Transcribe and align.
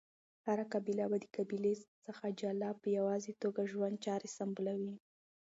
هره 0.47 0.65
قبیله 0.73 1.05
به 1.11 1.17
د 1.23 1.25
قبیلی 1.37 1.73
څخه 2.05 2.25
جلا 2.39 2.71
په 2.81 2.87
یواځی 2.97 3.33
توګه 3.41 3.69
ژوند 3.71 3.95
چاری 4.05 4.29
سمبالولی 4.37 4.95